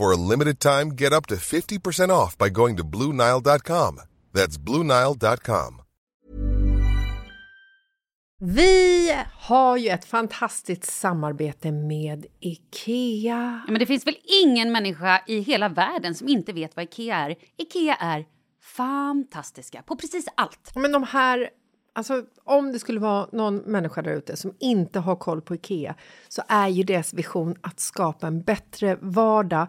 For 0.00 0.12
a 0.12 0.16
limited 0.16 0.60
time, 0.60 0.94
get 0.96 1.12
up 1.12 1.26
to 1.26 1.34
50% 1.34 2.10
off 2.10 2.38
by 2.38 2.48
going 2.48 2.76
to 2.76 2.84
BlueNile.com. 2.84 4.00
That's 4.32 4.58
BlueNile.com. 4.58 5.82
Vi 8.38 9.14
har 9.32 9.76
ju 9.76 9.88
ett 9.88 10.04
fantastiskt 10.04 10.84
samarbete 10.84 11.72
med 11.72 12.26
Ikea. 12.40 13.62
Ja, 13.66 13.72
men 13.72 13.78
det 13.78 13.86
finns 13.86 14.06
väl 14.06 14.16
ingen 14.44 14.72
människa 14.72 15.22
i 15.26 15.40
hela 15.40 15.68
världen 15.68 16.14
som 16.14 16.28
inte 16.28 16.52
vet 16.52 16.76
vad 16.76 16.84
Ikea 16.84 17.16
är. 17.16 17.36
Ikea 17.58 17.94
är 17.94 18.24
fantastiska 18.76 19.82
på 19.82 19.96
precis 19.96 20.26
allt. 20.34 20.72
Men 20.74 20.92
de 20.92 21.02
här, 21.02 21.50
alltså 21.92 22.24
om 22.44 22.72
det 22.72 22.78
skulle 22.78 23.00
vara 23.00 23.28
någon 23.32 23.56
människa 23.56 24.02
där 24.02 24.12
ute 24.12 24.36
som 24.36 24.54
inte 24.60 24.98
har 25.00 25.16
koll 25.16 25.40
på 25.40 25.54
Ikea 25.54 25.94
så 26.28 26.42
är 26.48 26.68
ju 26.68 26.82
deras 26.82 27.14
vision 27.14 27.56
att 27.60 27.80
skapa 27.80 28.26
en 28.26 28.42
bättre 28.42 28.98
vardag 29.00 29.68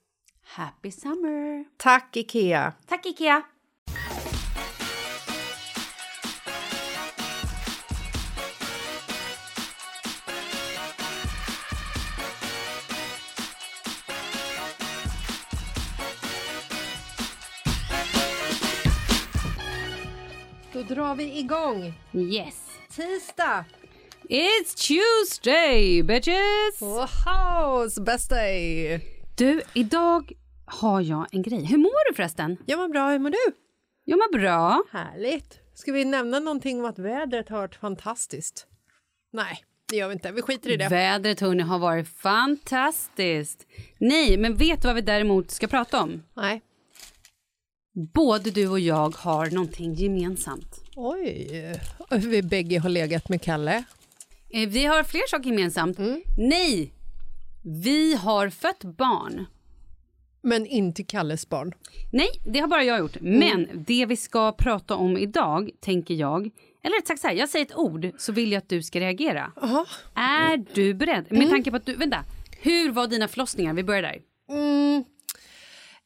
Happy 0.55 0.91
summer! 0.91 1.63
Tack, 1.77 2.11
Ikea! 2.17 2.73
Tack 2.87 3.05
Ikea! 3.05 3.43
Då 20.73 20.81
drar 20.81 21.15
vi 21.15 21.39
igång. 21.39 21.93
Yes! 22.13 22.67
Tisdag! 22.89 23.65
It's 24.29 24.75
Tuesday, 24.75 26.03
bitches! 26.03 26.81
Wow, 26.81 28.05
best 28.05 28.29
day! 28.29 29.01
Du, 29.37 29.61
idag 29.73 30.33
har 30.71 31.01
jag 31.01 31.27
en 31.31 31.41
grej. 31.41 31.65
Hur 31.65 31.77
mår 31.77 32.09
du 32.11 32.15
förresten? 32.15 32.57
Jag 32.65 32.79
mår 32.79 32.87
bra, 32.89 33.09
hur 33.09 33.19
mår 33.19 33.29
du? 33.29 33.55
Jag 34.03 34.17
mår 34.17 34.37
bra. 34.39 34.83
Härligt. 34.91 35.59
Ska 35.73 35.91
vi 35.91 36.05
nämna 36.05 36.39
någonting 36.39 36.79
om 36.79 36.85
att 36.85 36.99
vädret 36.99 37.49
har 37.49 37.57
varit 37.57 37.75
fantastiskt? 37.75 38.67
Nej, 39.33 39.63
det 39.89 39.95
gör 39.95 40.07
vi 40.07 40.13
inte. 40.13 40.31
Vi 40.31 40.41
skiter 40.41 40.69
i 40.69 40.77
det. 40.77 40.87
Vädret 40.89 41.39
hörni, 41.39 41.63
har 41.63 41.79
varit 41.79 42.07
fantastiskt. 42.07 43.67
Nej, 43.97 44.37
men 44.37 44.55
vet 44.55 44.81
du 44.81 44.87
vad 44.87 44.95
vi 44.95 45.01
däremot 45.01 45.51
ska 45.51 45.67
prata 45.67 46.01
om? 46.03 46.23
Nej. 46.33 46.61
Både 48.13 48.51
du 48.51 48.67
och 48.67 48.79
jag 48.79 49.15
har 49.15 49.45
någonting 49.51 49.93
gemensamt. 49.93 50.81
Oj, 50.95 51.79
vi 52.11 52.41
bägge 52.43 52.79
har 52.79 52.89
legat 52.89 53.29
med 53.29 53.41
Kalle. 53.41 53.83
Eh, 54.49 54.69
Vi 54.69 54.85
har 54.85 55.03
fler 55.03 55.27
saker 55.29 55.49
gemensamt. 55.49 55.99
Mm. 55.99 56.21
Nej! 56.37 56.93
Vi 57.63 58.15
har 58.15 58.49
fött 58.49 58.83
barn. 58.83 59.45
Men 60.43 60.65
inte 60.65 61.03
Kalles 61.03 61.49
barn. 61.49 61.73
Nej, 62.11 62.29
det 62.45 62.59
har 62.59 62.67
bara 62.67 62.83
jag 62.83 62.99
gjort. 62.99 63.15
Mm. 63.15 63.39
Men 63.39 63.83
det 63.87 64.05
vi 64.05 64.17
ska 64.17 64.51
prata 64.51 64.95
om 64.95 65.17
idag, 65.17 65.69
tänker 65.79 66.13
jag... 66.13 66.49
Eller 66.83 66.95
rätt 66.95 67.07
sagt 67.07 67.21
så 67.21 67.27
här, 67.27 67.35
jag 67.35 67.49
säger 67.49 67.65
ett 67.65 67.75
ord 67.75 68.11
så 68.17 68.31
vill 68.31 68.51
jag 68.51 68.57
att 68.57 68.69
du 68.69 68.83
ska 68.83 68.99
reagera. 68.99 69.51
Aha. 69.61 69.85
Är 70.15 70.65
du 70.73 70.93
beredd? 70.93 71.25
Mm. 71.29 71.39
Med 71.39 71.49
tanke 71.49 71.71
på 71.71 71.77
att 71.77 71.85
du... 71.85 71.95
Vänta. 71.95 72.23
Hur 72.61 72.91
var 72.91 73.07
dina 73.07 73.27
förlossningar? 73.27 73.73
Vi 73.73 73.83
börjar 73.83 74.01
där. 74.01 74.19
Mm. 74.49 75.03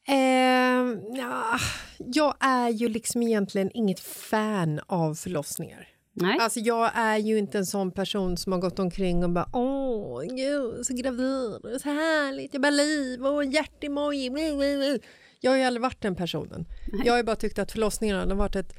Ehm, 0.08 1.00
ja, 1.16 1.60
jag 1.98 2.36
är 2.40 2.70
ju 2.70 2.90
liksom 2.90 3.24
egentligen 3.24 3.72
inget 3.74 4.00
fan 4.00 4.80
av 4.88 5.16
förlossningar. 5.16 5.88
Nej. 6.18 6.38
Alltså 6.40 6.60
jag 6.60 6.92
är 6.96 7.18
ju 7.18 7.38
inte 7.38 7.58
en 7.58 7.66
sån 7.66 7.92
person 7.92 8.38
som 8.38 8.52
har 8.52 8.60
gått 8.60 8.80
omkring 8.80 9.24
och 9.24 9.30
bara 9.30 9.50
åh, 9.54 10.22
gud, 10.24 10.86
så 10.86 10.94
gravid, 10.94 11.82
så 11.82 11.90
härligt, 11.90 12.54
jag 12.54 12.62
bara 12.62 12.70
liv 12.70 13.26
och 13.26 13.44
en 13.44 13.52
hjärtemoji. 13.52 14.30
bli, 14.30 14.56
bli, 14.56 14.78
bli." 14.78 15.00
Jag 15.40 15.52
har 15.52 15.58
ju 15.58 15.64
aldrig 15.64 15.82
varit 15.82 16.02
den 16.02 16.16
personen. 16.16 16.66
Jag 17.06 17.14
har 17.14 17.18
ju 17.18 17.24
bara 17.24 17.36
tyckt 17.36 17.60
att 17.60 17.72
förlossningarna 17.72 18.22
har 18.22 18.36
varit 18.36 18.56
ett 18.56 18.74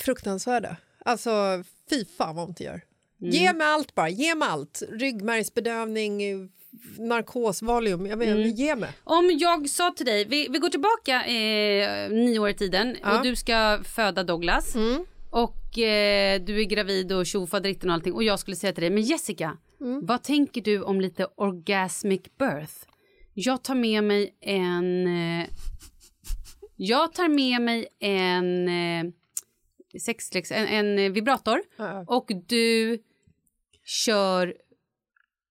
fruktansvärda. 0.00 0.76
Alltså 1.04 1.30
fy 1.90 2.04
fan 2.18 2.36
vad 2.36 2.48
ont 2.48 2.56
det 2.56 2.64
gör. 2.64 2.80
Ge 3.18 3.52
mig 3.52 3.66
allt 3.66 3.94
bara, 3.94 4.08
ge 4.08 4.34
mig 4.34 4.48
allt. 4.48 4.82
Ryggmärgsbedövning, 4.90 6.20
narkos, 6.98 7.62
valium. 7.62 8.06
Jag 8.06 8.16
vet, 8.16 8.28
Mm. 8.28 8.48
Ge 8.50 8.76
mig. 8.76 8.90
Om 9.04 9.30
jag 9.40 9.68
sa 9.70 9.90
till 9.96 10.06
dig, 10.06 10.24
vi, 10.24 10.48
vi 10.50 10.58
går 10.58 10.68
tillbaka 10.68 11.24
eh, 11.26 12.10
nio 12.10 12.38
år 12.38 12.48
i 12.48 12.54
tiden 12.54 12.96
Ja. 13.02 13.18
och 13.18 13.24
du 13.24 13.36
ska 13.36 13.80
föda 13.84 14.22
Douglas. 14.24 14.74
Mm. 14.74 15.04
Och 15.36 15.78
eh, 15.78 16.40
du 16.40 16.60
är 16.60 16.64
gravid 16.64 17.12
och 17.12 17.26
tjofaderittan 17.26 17.90
och 17.90 17.94
allting. 17.94 18.12
Och 18.12 18.22
jag 18.24 18.38
skulle 18.38 18.56
säga 18.56 18.72
till 18.72 18.80
dig, 18.82 18.90
men 18.90 19.02
Jessica, 19.02 19.58
Mm. 19.80 20.06
vad 20.06 20.22
tänker 20.22 20.60
du 20.60 20.82
om 20.82 21.00
lite 21.00 21.26
orgasmic 21.36 22.22
birth? 22.38 22.74
Jag 23.34 23.64
tar 23.64 23.74
med 23.74 24.04
mig 24.04 24.36
en... 24.40 25.06
Eh, 25.06 25.46
jag 26.76 27.12
tar 27.12 27.28
med 27.28 27.62
mig 27.62 27.86
en 27.98 28.68
eh, 28.68 29.12
sexlex, 30.00 30.52
en, 30.52 30.66
en 30.98 31.12
vibrator. 31.12 31.62
Ja. 31.76 32.04
Och 32.08 32.30
du 32.46 32.98
kör 33.84 34.54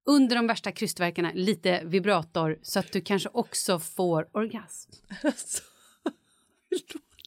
under 0.05 0.35
de 0.35 0.47
värsta 0.47 0.71
krystvärkarna 0.71 1.31
lite 1.33 1.81
vibrator 1.85 2.59
så 2.61 2.79
att 2.79 2.91
du 2.91 3.01
kanske 3.01 3.29
också 3.33 3.79
får 3.79 4.29
orgasm. 4.31 4.91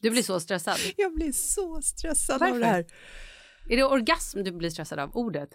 Du 0.01 0.09
blir 0.09 0.23
så 0.23 0.39
stressad. 0.39 0.77
jag 0.97 1.13
blir 1.15 1.31
så 1.31 1.81
stressad 1.81 2.39
Varför? 2.39 2.53
av 2.53 2.59
det 2.59 2.65
här. 2.65 2.85
Är 3.69 3.77
det 3.77 3.83
orgasm 3.83 4.43
du 4.43 4.51
blir 4.51 4.69
stressad 4.69 4.99
av, 4.99 5.09
ordet? 5.17 5.49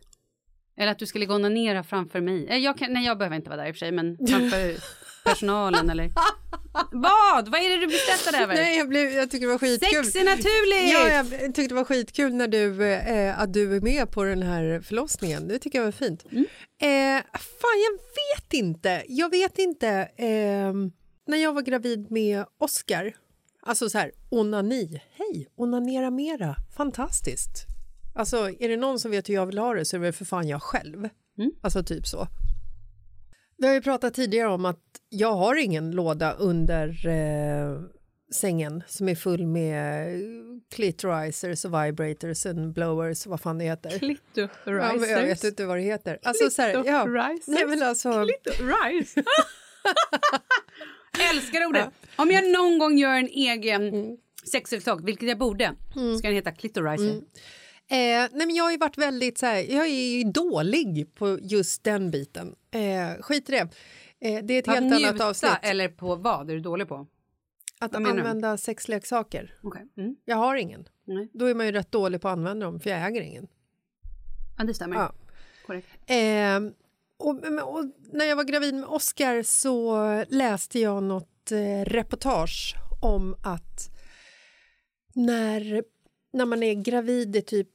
Eller 0.76 0.92
att 0.92 0.98
du 0.98 1.06
skulle 1.06 1.26
gå 1.26 1.32
och 1.34 1.40
onanera 1.40 1.82
framför 1.84 2.20
mig? 2.20 2.46
Eh, 2.48 2.56
Jag 2.56 2.78
kan, 2.78 2.92
nej, 2.92 3.04
jag 3.06 3.18
behöver 3.18 3.36
inte 3.36 3.50
vara 3.50 3.60
där 3.62 3.68
i 3.68 3.70
och 3.72 3.74
för 3.74 3.78
sig, 3.78 3.92
men 3.92 4.16
framför 4.28 4.76
personalen 5.24 5.90
eller... 5.90 6.10
Vad? 6.92 7.48
Vad 7.48 7.60
är 7.60 7.70
det 7.70 7.76
du 7.76 7.86
blir 7.86 7.96
stressad 7.98 8.34
över? 8.42 8.54
Nej, 8.54 8.78
jag, 8.78 8.88
blev, 8.88 9.10
jag 9.12 9.30
tyckte 9.30 9.46
det 9.46 9.50
var 9.52 9.58
skitkul. 9.58 10.04
Sex 10.04 10.16
är 10.16 10.24
naturligt! 10.24 10.92
Ja, 10.92 11.08
jag 11.08 11.54
tyckte 11.54 11.68
det 11.68 11.74
var 11.74 11.84
skitkul 11.84 12.34
när 12.34 12.48
du, 12.48 12.84
eh, 12.84 13.40
att 13.40 13.52
du 13.52 13.76
är 13.76 13.80
med 13.80 14.10
på 14.10 14.24
den 14.24 14.42
här 14.42 14.80
förlossningen. 14.80 15.48
Det 15.48 15.58
tycker 15.58 15.78
jag 15.78 15.84
var 15.84 15.92
fint. 15.92 16.24
Mm. 16.30 16.44
Eh, 16.82 17.22
fan, 17.32 17.80
jag 17.84 17.92
vet 17.92 18.52
inte. 18.52 19.02
Jag 19.08 19.30
vet 19.30 19.58
inte. 19.58 19.88
Eh, 20.16 20.72
när 21.26 21.38
jag 21.38 21.52
var 21.52 21.62
gravid 21.62 22.10
med 22.10 22.44
Oscar, 22.58 23.12
alltså 23.66 23.90
så 23.90 23.98
här, 23.98 24.12
onani. 24.30 25.02
Hej, 25.12 25.48
onanera 25.56 26.10
mera. 26.10 26.56
Fantastiskt. 26.76 27.66
Alltså, 28.14 28.50
är 28.60 28.68
det 28.68 28.76
någon 28.76 28.98
som 28.98 29.10
vet 29.10 29.28
hur 29.28 29.34
jag 29.34 29.46
vill 29.46 29.58
ha 29.58 29.74
det 29.74 29.84
så 29.84 29.96
är 29.96 30.00
det 30.00 30.04
väl 30.04 30.12
för 30.12 30.24
fan 30.24 30.48
jag 30.48 30.62
själv. 30.62 31.08
Mm. 31.38 31.52
Alltså 31.62 31.82
typ 31.82 32.06
så. 32.06 32.28
Vi 33.56 33.66
har 33.66 33.74
ju 33.74 33.82
pratat 33.82 34.14
tidigare 34.14 34.48
om 34.48 34.64
att 34.64 34.82
jag 35.08 35.32
har 35.32 35.56
ingen 35.56 35.90
låda 35.90 36.32
under 36.32 37.06
eh, 37.06 37.80
sängen 38.34 38.82
som 38.86 39.08
är 39.08 39.14
full 39.14 39.46
med 39.46 40.08
clitorizers 40.70 41.64
och 41.64 41.74
vibrators 41.74 42.46
and 42.46 42.72
blowers, 42.72 43.26
vad 43.26 43.40
fan 43.40 43.58
det 43.58 43.64
heter. 43.64 44.16
Ja, 44.34 44.48
men 45.00 45.10
jag 45.10 45.22
vet 45.22 45.44
inte 45.44 45.66
vad 45.66 45.76
det 45.76 45.82
heter. 45.82 46.18
Alltså, 46.22 46.50
så 46.50 46.62
här, 46.62 46.84
ja. 46.86 47.04
Nej, 47.46 47.66
men 47.66 47.82
alltså, 47.82 48.10
Rice. 48.20 49.22
Älskar 51.32 51.66
ordet. 51.66 51.88
Om 52.16 52.30
jag 52.30 52.52
någon 52.52 52.78
gång 52.78 52.98
gör 52.98 53.14
en 53.14 53.28
egen 53.28 53.88
Mm. 53.88 54.16
sexleksak, 54.52 55.00
vilket 55.04 55.28
jag 55.28 55.38
borde, 55.38 55.74
ska 56.18 56.28
den 56.28 56.34
heta 56.34 56.52
clitorizer. 56.52 57.16
eh, 57.16 57.20
nej, 57.88 58.30
men 58.32 58.54
jag 58.54 58.64
har 58.64 58.70
ju 58.70 58.76
varit 58.78 58.98
väldigt 58.98 59.38
så 59.38 59.46
här, 59.46 59.56
jag 59.56 59.86
är 59.86 60.16
ju 60.16 60.24
dålig 60.24 61.14
på 61.14 61.38
just 61.42 61.84
den 61.84 62.10
biten. 62.10 62.54
Eh, 62.70 63.22
skit 63.22 63.48
i 63.48 63.52
det. 63.52 63.58
Eh, 64.28 64.44
det 64.44 64.54
är 64.54 64.58
ett 64.58 64.66
helt 64.66 64.92
annat 64.94 65.20
avsnitt. 65.20 65.52
eller 65.62 65.88
på 65.88 66.16
vad 66.16 66.50
är 66.50 66.54
du 66.54 66.60
dålig 66.60 66.88
på? 66.88 67.06
Att 67.80 67.92
menar 67.92 68.12
du? 68.14 68.20
använda 68.20 68.56
sexleksaker. 68.56 69.54
Okej. 69.62 69.82
Mm. 69.96 70.16
Jag 70.24 70.36
har 70.36 70.56
ingen. 70.56 70.88
Nej. 71.04 71.28
Då 71.32 71.46
är 71.46 71.54
man 71.54 71.66
ju 71.66 71.72
rätt 71.72 71.92
dålig 71.92 72.20
på 72.20 72.28
att 72.28 72.32
använda 72.32 72.66
dem, 72.66 72.80
för 72.80 72.90
jag 72.90 73.06
äger 73.06 73.20
ingen. 73.22 73.46
Ja, 74.58 74.64
det 74.64 74.74
stämmer. 74.74 74.96
Ja. 74.96 75.12
Korrekt. 75.66 75.88
Eh, 76.06 76.60
och, 77.18 77.30
och 77.62 77.84
när 78.12 78.24
jag 78.24 78.36
var 78.36 78.44
gravid 78.44 78.74
med 78.74 78.84
Oscar 78.84 79.42
så 79.42 79.98
läste 80.28 80.78
jag 80.80 81.02
något 81.02 81.52
eh, 81.52 81.84
reportage 81.84 82.74
om 83.02 83.36
att 83.42 83.90
när, 85.14 85.84
när 86.32 86.46
man 86.46 86.62
är 86.62 86.74
gravid 86.74 87.36
i 87.36 87.42
typ 87.42 87.68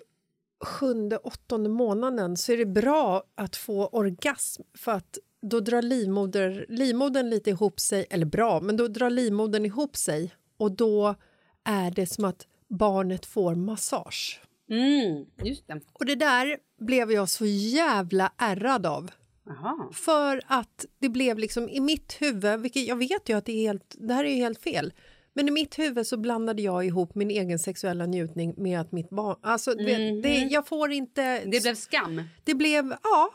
sjunde, 0.64 1.18
åttonde 1.18 1.70
månaden 1.70 2.38
så 2.38 2.52
är 2.52 2.58
det 2.58 2.66
bra 2.66 3.24
att 3.36 3.56
få 3.56 3.88
orgasm 3.88 4.64
för 4.78 4.92
att 4.92 5.18
då 5.42 5.60
drar 5.60 5.82
livmoder, 5.82 6.66
livmodern 6.70 7.30
lite 7.30 7.50
ihop 7.50 7.80
sig, 7.80 8.06
eller 8.10 8.26
bra, 8.26 8.60
men 8.60 8.78
då 8.78 8.88
drar 8.88 9.10
livmodern 9.10 9.66
ihop 9.66 9.98
sig 9.98 10.34
och 10.58 10.72
då 10.72 11.16
är 11.64 11.92
det 11.92 12.08
som 12.08 12.26
att 12.26 12.48
barnet 12.68 13.26
får 13.26 13.56
massage. 13.56 14.42
Mm, 14.70 15.26
just 15.44 15.68
det. 15.68 15.82
Och 15.94 16.06
det 16.06 16.16
där 16.16 16.58
blev 16.80 17.12
jag 17.12 17.30
så 17.30 17.46
jävla 17.46 18.32
ärrad 18.38 18.86
av. 18.86 19.12
Jaha. 19.50 19.90
För 19.94 20.42
att 20.48 20.86
det 21.00 21.10
blev 21.10 21.38
liksom 21.38 21.70
i 21.70 21.80
mitt 21.80 22.18
huvud, 22.22 22.60
vilket 22.60 22.88
jag 22.88 22.96
vet 22.96 23.30
ju 23.30 23.38
att 23.38 23.46
det 23.46 23.52
är 23.52 23.62
helt, 23.62 23.96
det 24.00 24.14
här 24.14 24.24
är 24.24 24.30
ju 24.30 24.36
helt 24.36 24.62
fel. 24.62 24.94
Men 25.34 25.48
i 25.48 25.52
mitt 25.52 25.80
huvud 25.80 26.08
så 26.08 26.18
blandade 26.18 26.62
jag 26.62 26.86
ihop 26.86 27.16
min 27.16 27.32
egen 27.32 27.60
sexuella 27.60 28.06
njutning 28.06 28.54
med 28.58 28.82
att 28.82 28.92
mitt 28.92 29.10
barn... 29.10 29.38
Alltså, 29.42 29.74
du 29.74 29.86
vet, 29.86 30.24
det, 30.24 30.36
jag 30.36 30.68
får 30.68 30.92
inte... 30.92 31.46
Det 31.46 31.62
blev 31.62 31.76
skam. 31.76 32.24
det 32.44 32.54
blev, 32.54 32.96
ja. 33.04 33.34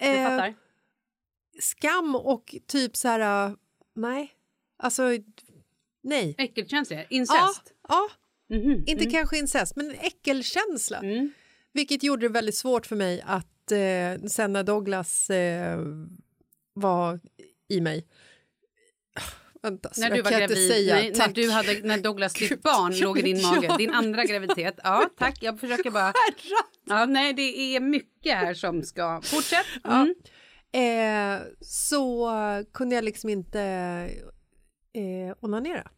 Jag 0.00 0.16
eh, 0.16 0.28
fattar. 0.28 0.54
skam 1.60 2.16
och 2.16 2.54
typ 2.66 2.96
så 2.96 3.08
här... 3.08 3.46
äh, 3.48 3.54
Nej. 3.94 4.30
Alltså, 4.78 5.02
nej. 6.02 6.34
Äckelkänsla. 6.38 6.96
Ja, 6.96 7.04
Incest. 7.10 7.72
ja. 7.88 8.08
Mhm. 8.50 8.84
Inte 8.86 9.10
kanske 9.10 9.38
incest, 9.38 9.76
men 9.76 9.90
en 9.90 9.96
äckelkänsla. 10.00 10.98
Mm. 10.98 11.32
Vilket 11.72 12.02
gjorde 12.02 12.28
det 12.28 12.32
väldigt 12.32 12.56
svårt 12.56 12.86
för 12.86 12.96
mig 12.96 13.22
att 13.26 13.46
eh, 13.72 14.28
sen 14.28 14.52
när 14.52 14.62
Douglas 14.62 15.30
eh, 15.30 15.80
var 16.72 17.20
i 17.68 17.80
mig... 17.80 18.06
Vänta, 19.62 19.90
så 19.92 20.00
När 20.00 20.10
du 20.10 20.22
var 20.22 20.30
gravid, 20.30 20.68
säga 20.68 20.94
när, 20.94 21.18
när, 21.18 21.28
du 21.28 21.50
hade, 21.50 21.80
när 21.82 21.98
Douglas 21.98 22.32
ditt 22.32 22.62
barn 22.62 22.92
ja, 22.92 23.04
låg 23.04 23.18
i 23.18 23.22
din 23.22 23.42
mage, 23.42 23.66
ja. 23.66 23.76
din 23.76 23.90
andra 23.90 24.24
graviditet. 24.24 24.74
Ja, 24.82 25.10
tack, 25.18 25.38
jag 25.40 25.60
försöker 25.60 25.90
bara... 25.90 26.12
Ja, 26.84 27.06
nej, 27.06 27.32
det 27.32 27.42
är 27.42 27.80
mycket 27.80 28.34
här 28.34 28.54
som 28.54 28.82
ska... 28.82 29.20
Fortsätt. 29.22 29.66
Mm. 29.84 30.14
Eh, 30.72 31.42
så 31.60 32.30
kunde 32.72 32.94
jag 32.94 33.04
liksom 33.04 33.30
inte 33.30 33.60
eh, 34.92 35.36
onanera. 35.40 35.90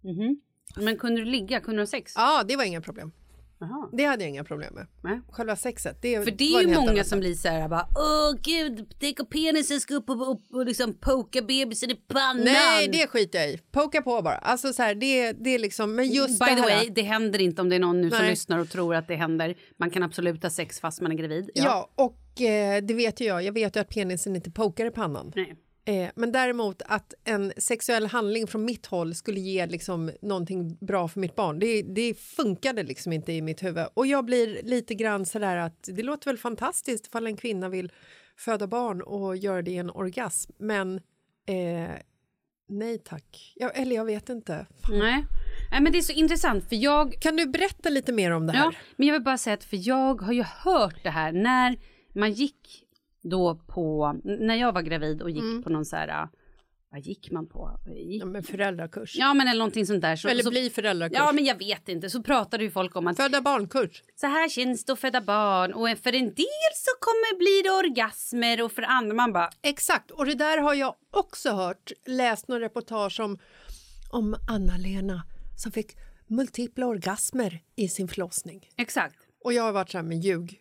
Mhm. 0.00 0.40
Men 0.76 0.96
kunde 0.96 1.20
du 1.20 1.24
ligga? 1.24 1.60
Kunde 1.60 1.76
du 1.76 1.82
ha 1.82 1.86
sex? 1.86 2.12
Ja, 2.16 2.42
det 2.48 2.56
var 2.56 2.64
inga 2.64 2.80
problem. 2.80 3.12
Jaha. 3.62 3.88
Det 3.92 4.04
hade 4.04 4.22
jag 4.22 4.30
inga 4.30 4.44
problem 4.44 4.74
med. 4.74 4.86
Nej. 5.02 5.20
Själva 5.30 5.56
sexet. 5.56 6.02
Det 6.02 6.24
För 6.24 6.30
det 6.30 6.54
är 6.54 6.60
ju 6.60 6.74
många 6.74 6.90
annan 6.90 7.04
som 7.04 7.20
blir 7.20 7.34
så 7.34 7.48
här 7.48 7.68
bara 7.68 7.86
Åh 7.96 8.40
gud, 8.42 8.94
tänk 9.00 9.20
om 9.20 9.26
penisen 9.26 9.80
ska 9.80 9.94
upp 9.94 10.10
och, 10.10 10.30
upp 10.32 10.40
och 10.52 10.66
liksom 10.66 10.94
poka 10.94 11.42
bebisen 11.42 11.90
i 11.90 11.94
pannan. 11.94 12.44
Nej, 12.44 12.88
det 12.88 13.06
skiter 13.06 13.38
jag 13.38 13.50
i. 13.50 13.58
Poka 13.58 14.02
på 14.02 14.22
bara. 14.22 14.34
Alltså 14.34 14.72
så 14.72 14.82
här, 14.82 14.94
det, 14.94 15.32
det 15.32 15.50
är 15.50 15.58
liksom, 15.58 15.94
men 15.94 16.08
just 16.08 16.38
By 16.38 16.46
det 16.46 16.54
the 16.54 16.60
här. 16.60 16.78
way, 16.78 16.88
det 16.94 17.02
händer 17.02 17.38
inte 17.38 17.62
om 17.62 17.68
det 17.68 17.76
är 17.76 17.80
någon 17.80 18.00
nu 18.00 18.10
som 18.10 18.18
Nej. 18.18 18.30
lyssnar 18.30 18.58
och 18.58 18.68
tror 18.70 18.94
att 18.94 19.08
det 19.08 19.16
händer. 19.16 19.54
Man 19.76 19.90
kan 19.90 20.02
absolut 20.02 20.42
ha 20.42 20.50
sex 20.50 20.80
fast 20.80 21.00
man 21.00 21.12
är 21.12 21.16
gravid. 21.16 21.50
Ja, 21.54 21.90
och 21.94 22.40
eh, 22.40 22.82
det 22.82 22.94
vet 22.94 23.20
ju 23.20 23.24
jag. 23.24 23.42
Jag 23.42 23.52
vet 23.52 23.76
ju 23.76 23.80
att 23.80 23.88
penisen 23.88 24.36
inte 24.36 24.50
pokar 24.50 24.86
i 24.86 24.90
pannan. 24.90 25.32
Nej. 25.36 25.56
Eh, 25.84 26.10
men 26.14 26.32
däremot 26.32 26.82
att 26.86 27.14
en 27.24 27.52
sexuell 27.56 28.06
handling 28.06 28.46
från 28.46 28.64
mitt 28.64 28.86
håll 28.86 29.14
skulle 29.14 29.40
ge 29.40 29.66
liksom 29.66 30.10
någonting 30.22 30.76
bra 30.80 31.08
för 31.08 31.20
mitt 31.20 31.34
barn, 31.34 31.58
det, 31.58 31.82
det 31.82 32.14
funkade 32.14 32.82
liksom 32.82 33.12
inte 33.12 33.32
i 33.32 33.42
mitt 33.42 33.62
huvud. 33.62 33.86
Och 33.94 34.06
jag 34.06 34.24
blir 34.24 34.62
lite 34.62 34.94
grann 34.94 35.26
sådär 35.26 35.56
att 35.56 35.88
det 35.92 36.02
låter 36.02 36.30
väl 36.30 36.38
fantastiskt 36.38 37.06
ifall 37.06 37.26
en 37.26 37.36
kvinna 37.36 37.68
vill 37.68 37.92
föda 38.36 38.66
barn 38.66 39.02
och 39.02 39.36
göra 39.36 39.62
det 39.62 39.70
i 39.70 39.76
en 39.76 39.90
orgasm, 39.90 40.52
men 40.58 40.96
eh, 41.46 41.90
nej 42.68 42.98
tack. 42.98 43.52
Jag, 43.56 43.78
eller 43.78 43.96
jag 43.96 44.04
vet 44.04 44.28
inte. 44.28 44.66
Fan. 44.82 44.98
Nej. 44.98 45.24
Nej, 45.70 45.80
men 45.80 45.92
det 45.92 45.98
är 45.98 46.02
så 46.02 46.12
intressant 46.12 46.68
för 46.68 46.76
jag 46.76 47.12
Kan 47.12 47.36
du 47.36 47.46
berätta 47.46 47.88
lite 47.88 48.12
mer 48.12 48.30
om 48.30 48.46
det 48.46 48.52
här? 48.52 48.64
Ja, 48.64 48.72
men 48.96 49.06
jag 49.06 49.12
vill 49.12 49.22
bara 49.22 49.38
säga 49.38 49.54
att 49.54 49.64
för 49.64 49.88
jag 49.88 50.22
har 50.22 50.32
ju 50.32 50.42
hört 50.42 51.02
det 51.02 51.10
här 51.10 51.32
när 51.32 51.78
man 52.14 52.32
gick 52.32 52.84
då 53.22 53.54
på, 53.54 54.20
när 54.24 54.54
jag 54.54 54.72
var 54.72 54.82
gravid 54.82 55.22
och 55.22 55.30
gick 55.30 55.64
på 55.64 55.70
någon 55.70 55.84
så 55.84 55.96
här, 55.96 56.28
vad 56.90 57.00
gick 57.00 57.30
man 57.30 57.46
på? 57.46 57.80
Gick, 57.96 58.22
Ja, 58.22 58.26
men 58.26 58.42
föräldrakurs. 58.42 59.16
ja 59.16 59.34
men 59.34 59.48
eller 59.48 59.58
någonting 59.58 59.86
sånt 59.86 60.02
där. 60.02 60.16
Så, 60.16 60.28
eller 60.28 60.42
så, 60.42 60.50
bli 60.50 60.70
föräldrakurs. 60.70 61.16
Ja 61.18 61.32
men 61.32 61.44
jag 61.44 61.58
vet 61.58 61.88
inte, 61.88 62.10
så 62.10 62.22
pratade 62.22 62.64
ju 62.64 62.70
folk 62.70 62.96
om 62.96 63.06
att 63.06 63.16
Föda 63.16 63.40
barnkurs. 63.40 64.02
så 64.16 64.26
här 64.26 64.48
känns 64.48 64.84
det 64.84 64.92
att 64.92 64.98
föda 65.00 65.20
barn 65.20 65.72
och 65.72 65.88
för 65.88 66.14
en 66.14 66.24
del 66.34 66.72
så 66.74 66.90
kommer 67.00 67.38
bli 67.38 67.62
det 67.64 67.70
orgasmer 67.88 68.62
och 68.62 68.72
för 68.72 68.82
andra 68.82 69.14
man 69.14 69.32
bara 69.32 69.50
Exakt, 69.62 70.10
och 70.10 70.26
det 70.26 70.34
där 70.34 70.58
har 70.58 70.74
jag 70.74 70.94
också 71.10 71.50
hört, 71.50 71.92
läst 72.06 72.48
några 72.48 72.64
reportage 72.64 73.20
om, 73.20 73.38
om 74.10 74.36
Anna-Lena 74.50 75.22
som 75.62 75.72
fick 75.72 75.96
multipla 76.26 76.86
orgasmer 76.86 77.60
i 77.76 77.88
sin 77.88 78.08
förlossning. 78.08 78.68
exakt. 78.76 79.16
Och 79.44 79.52
jag 79.52 79.62
har 79.62 79.72
varit 79.72 79.90
så 79.90 79.98
här 79.98 80.04
med 80.04 80.18
ljug. 80.18 80.58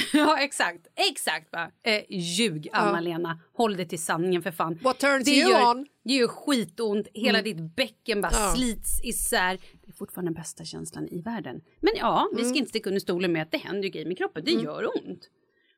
ja 0.12 0.38
exakt, 0.38 0.86
exakt 1.10 1.52
va. 1.52 1.70
Eh, 1.84 2.02
ljug 2.08 2.68
Anna-Lena, 2.72 3.40
håll 3.52 3.76
dig 3.76 3.88
till 3.88 4.02
sanningen 4.02 4.42
för 4.42 4.50
fan. 4.50 4.78
What 4.82 4.98
turns 4.98 5.24
det 5.24 5.30
you 5.30 5.50
gör, 5.50 5.70
on? 5.70 5.86
Det 6.04 6.12
gör 6.12 6.28
skitont, 6.28 7.06
hela 7.14 7.42
ditt 7.42 7.76
bäcken 7.76 8.20
bara 8.20 8.32
Ja. 8.32 8.52
slits 8.56 9.04
isär. 9.04 9.58
Det 9.82 9.88
är 9.88 9.92
fortfarande 9.92 10.28
den 10.28 10.34
bästa 10.34 10.64
känslan 10.64 11.08
i 11.08 11.20
världen. 11.20 11.60
Men 11.80 11.92
ja, 11.96 12.30
vi 12.36 12.44
ska 12.44 12.58
inte 12.58 12.68
sticka 12.70 12.90
under 12.90 13.00
stolen 13.00 13.32
med 13.32 13.42
att 13.42 13.50
det 13.52 13.58
händer 13.58 13.82
ju 13.82 13.88
grejer 13.90 14.06
med 14.06 14.18
kroppen, 14.18 14.44
det 14.44 14.50
gör 14.50 14.86
ont. 14.96 15.28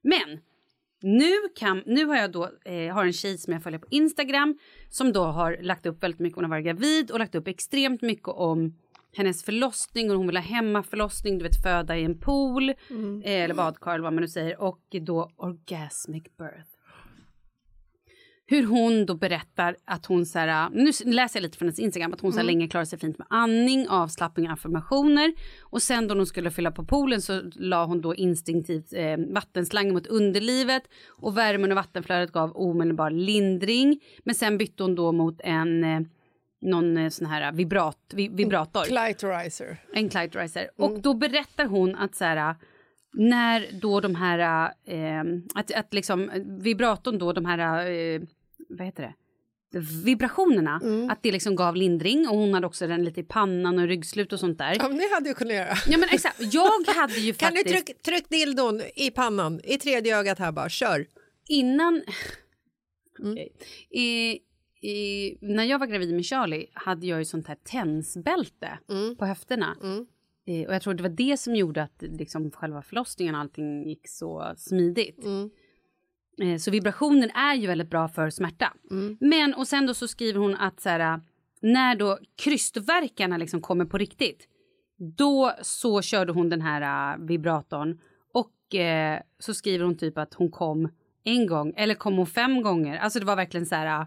Men 0.03 0.39
Nu, 1.03 1.33
kan, 1.57 1.83
nu 1.87 2.05
har 2.07 2.17
jag 2.17 2.33
då 2.33 2.51
eh, 2.65 2.95
har 2.95 3.05
en 3.05 3.13
tjej 3.13 3.39
som 3.39 3.53
jag 3.53 3.63
följer 3.63 3.79
på 3.81 3.87
Instagram 3.91 4.59
som 4.91 5.13
då 5.13 5.23
har 5.25 5.59
lagt 5.63 5.87
upp 5.87 6.03
väldigt 6.03 6.21
mycket. 6.21 6.35
Hon 6.37 6.45
har 6.45 6.51
varit 6.51 6.65
gravid 6.65 7.11
och 7.11 7.19
lagt 7.19 7.35
upp 7.35 7.49
extremt 7.49 8.03
mycket 8.03 8.29
om 8.29 8.75
hennes 9.17 9.45
förlossning 9.45 10.11
och 10.11 10.17
hon 10.17 10.27
vill 10.27 10.37
ha 10.37 10.43
hemmaförlossning, 10.43 11.39
du 11.39 11.43
vet 11.45 11.63
föda 11.63 11.97
i 11.99 12.05
en 12.05 12.19
pool 12.19 12.69
eh, 12.69 12.75
eller 13.25 13.55
badkar 13.55 13.95
eller 13.95 14.03
vad 14.03 14.13
man 14.13 14.21
nu 14.21 14.29
säger 14.29 14.61
och 14.61 14.81
då 15.01 15.31
orgasmic 15.37 16.25
birth. 16.39 16.75
Hur 18.47 18.67
hon 18.67 19.07
då 19.07 19.15
berättar 19.15 19.77
att 19.85 20.07
hon 20.07 20.27
så 20.27 20.39
här, 20.39 20.71
nu 20.71 21.13
läser 21.13 21.41
jag 21.41 21.43
lite 21.43 21.59
från 21.59 21.67
hennes 21.67 21.79
Instagram, 21.79 22.13
att 22.13 22.21
hon 22.21 22.33
så 22.33 22.39
här 22.39 22.47
länge 22.47 22.69
klarar 22.69 22.85
sig 22.85 22.99
fint 22.99 23.19
med 23.19 23.27
andning, 23.31 23.89
avslappning 23.89 24.47
och 24.47 24.53
affirmationer. 24.53 25.33
Och 25.63 25.83
sen 25.83 26.09
då 26.09 26.15
hon 26.15 26.27
skulle 26.27 26.51
fylla 26.51 26.71
på 26.71 26.85
poolen 26.85 27.23
så 27.23 27.43
la 27.55 27.85
hon 27.85 28.01
då 28.01 28.15
instinktivt 28.15 28.93
eh, 28.93 29.17
vattenslangen 29.29 29.95
mot 29.95 30.07
underlivet 30.07 30.83
och 31.09 31.39
värmen 31.39 31.71
och 31.73 31.77
vattenflödet 31.77 32.33
gav 32.33 32.57
omedelbar 32.57 33.11
lindring. 33.11 34.01
Men 34.25 34.35
sen 34.35 34.59
bytte 34.59 34.83
hon 34.83 34.95
då 34.95 35.13
mot 35.13 35.41
en 35.41 35.85
eh, 35.85 36.01
någon 36.65 36.97
eh, 36.97 37.09
sån 37.09 37.27
här 37.27 37.53
vibrat, 37.53 37.99
vi, 38.15 38.29
vibrator. 38.29 38.85
Clitorizer. 38.85 39.77
En 39.93 40.09
clitorizer. 40.09 40.71
Och 40.77 41.01
då 41.01 41.15
berättar 41.15 41.67
hon 41.67 41.97
att 41.97 42.15
så 42.15 42.25
här, 42.25 42.55
när 43.13 43.69
då 43.81 44.01
de 44.01 44.15
här, 44.15 44.71
eh, 44.85 45.25
att, 45.55 45.73
att 45.73 45.95
liksom 45.95 46.31
vibratorn 46.61 47.19
då, 47.19 47.33
de 47.33 47.45
här, 47.45 47.91
eh, 47.91 48.21
vad 48.69 48.87
heter 48.87 49.03
det? 49.03 49.15
vibrationerna, 50.05 50.81
att 51.11 51.23
det 51.23 51.33
liksom 51.33 51.57
gav 51.57 51.77
lindring 51.77 52.29
och 52.29 52.37
hon 52.37 52.55
hade 52.55 52.67
också 52.67 52.87
den 52.87 53.05
lite 53.05 53.21
i 53.21 53.23
pannan 53.23 53.79
och 53.79 53.87
ryggslut 53.87 54.33
och 54.33 54.41
sånt 54.41 54.59
där. 54.59 54.77
Ja, 54.79 54.89
men 54.89 54.99
det 54.99 55.15
hade 55.15 55.29
jag 55.29 55.37
kunnat 55.37 55.55
göra. 55.55 55.75
Ja 55.87 55.99
men 55.99 56.09
exakt, 56.13 56.55
jag 56.55 56.87
hade 56.87 57.15
ju 57.15 57.33
Kan 57.35 57.49
faktiskt 57.49 57.67
du 57.67 57.73
trycka 57.73 57.93
tryck 58.05 58.29
dildon 58.29 58.83
i 58.97 59.11
pannan, 59.11 59.61
i 59.65 59.79
tredje 59.79 60.19
ögat 60.19 60.39
här 60.39 60.53
bara, 60.53 60.69
kör. 60.69 61.07
innan... 61.49 62.03
Mm. 63.23 63.39
I, 63.91 64.39
i, 64.85 65.39
när 65.41 65.65
jag 65.65 65.79
var 65.79 65.87
gravid 65.87 66.15
med 66.15 66.25
Charlie 66.25 66.67
hade 66.73 67.07
jag 67.07 67.19
ju 67.19 67.25
sånt 67.25 67.49
här 67.49 67.57
tensbälte 67.65 68.79
Mm. 68.91 69.17
på 69.17 69.27
höfterna. 69.27 69.77
Eh, 70.47 70.67
och 70.69 70.75
jag 70.75 70.83
tror 70.83 70.95
det 70.95 71.03
var 71.03 71.11
det 71.11 71.37
som 71.37 71.57
gjorde 71.57 71.83
att 71.83 72.03
liksom, 72.03 72.51
själva 72.51 72.83
förlossningen 72.83 73.35
och 73.35 73.41
allting 73.41 73.89
gick 73.89 74.09
så 74.09 74.55
smidigt. 74.57 75.25
Mm. 75.25 75.51
Eh, 76.43 76.59
så 76.59 76.71
vibrationer 76.71 77.31
är 77.35 77.55
ju 77.55 77.67
väldigt 77.67 77.91
bra 77.91 78.09
för 78.09 78.31
smärta. 78.31 78.73
Mm. 78.91 79.17
Men 79.21 79.55
och 79.55 79.69
sen 79.69 79.87
då 79.87 79.95
så 79.95 80.09
skriver 80.09 80.41
hon 80.41 80.55
att 80.55 80.81
så 80.81 80.89
här, 80.89 81.21
när 81.61 81.97
då 81.97 82.19
krystvärkarna 82.37 83.37
liksom 83.37 83.61
kommer 83.61 83.85
på 83.85 83.99
riktigt. 83.99 84.49
Då 85.17 85.53
så 85.63 86.03
körde 86.03 86.33
hon 86.33 86.49
den 86.49 86.61
här 86.61 87.17
uh, 87.17 87.27
vibratorn 87.27 87.99
och 88.33 88.75
eh, 88.75 89.21
så 89.39 89.55
skriver 89.55 89.85
hon 89.85 89.97
typ 89.97 90.19
att 90.19 90.35
hon 90.35 90.51
kom 90.51 90.89
en 91.25 91.47
gång 91.47 91.73
eller 91.77 91.95
kom 91.95 92.17
hon 92.17 92.27
fem 92.27 92.63
gånger. 92.63 92.97
Alltså 92.97 93.19
det 93.19 93.27
var 93.27 93.37
verkligen 93.37 93.67
så 93.67 93.75
här. 93.75 94.01
uh, 94.01 94.07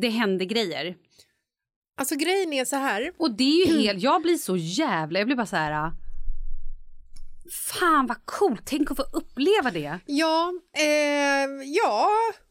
det 0.00 0.08
hände 0.08 0.44
grejer. 0.44 0.96
Alltså 1.98 2.16
grejen 2.16 2.52
är 2.52 2.64
så 2.64 2.76
här, 2.76 3.12
Och 3.18 3.30
det 3.30 3.44
är 3.62 3.66
ju 3.66 3.80
helt, 3.80 4.02
jag 4.02 4.22
blir 4.22 4.36
så 4.36 4.56
jävla, 4.56 5.18
jag 5.18 5.26
blir 5.26 5.36
bara 5.36 5.46
så 5.46 5.56
här. 5.56 5.86
uh, 5.86 5.92
Fan 7.52 8.06
vad 8.06 8.24
coolt, 8.26 8.62
tänk 8.64 8.90
att 8.90 8.96
få 8.96 9.02
uppleva 9.12 9.70
det. 9.70 9.98
ja, 10.06 10.52
eh, 10.76 10.84
ja, 11.64 12.08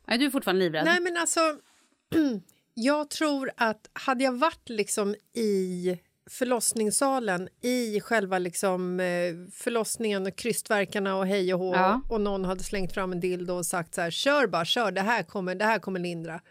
Nej, 0.08 0.18
du 0.18 0.26
är 0.26 0.30
fortfarande 0.30 0.64
livrädd. 0.66 0.86
nej 0.86 1.00
men 1.02 1.18
alltså, 1.18 1.40
jag 2.74 3.10
tror 3.10 3.52
att 3.58 3.90
hade 3.94 4.24
jag 4.24 4.32
varit 4.38 4.70
liksom 4.70 5.16
i 5.34 5.98
förlossningssalen 6.30 7.50
i 7.62 8.02
själva 8.02 8.40
liksom 8.40 9.00
eh, 9.00 9.34
förlossningen 9.54 10.26
och 10.28 10.36
krystverkarna 10.36 11.16
och 11.16 11.28
hej 11.28 11.54
och 11.54 11.60
hå 11.60 11.76
Ja. 11.76 12.02
och 12.10 12.22
någon 12.22 12.46
hade 12.46 12.64
slängt 12.64 12.94
fram 12.94 13.12
en 13.12 13.20
dildo 13.20 13.54
och 13.54 13.66
sagt 13.66 13.96
så 13.96 14.02
här 14.02 14.12
kör 14.12 14.48
bara, 14.48 14.66
kör, 14.66 14.92
det 14.92 15.02
här 15.02 15.24
kommer, 15.24 15.56
det 15.56 15.66
här 15.66 15.80
kommer 15.80 16.00
lindra. 16.00 16.42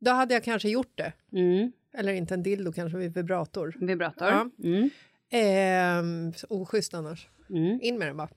Då 0.00 0.10
hade 0.10 0.34
jag 0.34 0.44
kanske 0.44 0.68
gjort 0.68 0.92
det. 0.98 1.12
Mm, 1.32 1.72
Eller 1.94 2.12
inte 2.12 2.34
en 2.34 2.42
dildo, 2.42 2.72
kanske 2.72 2.98
en 2.98 3.10
vibrator. 3.12 3.74
vibrator. 3.80 4.28
Ja. 4.28 4.50
Mm, 4.64 4.90
Ehm, 5.30 6.32
oschysst 6.48 6.94
annars. 6.94 7.28
mm. 7.50 7.78
In 7.82 7.98
med 7.98 8.08
den 8.08 8.16
bara. 8.16 8.28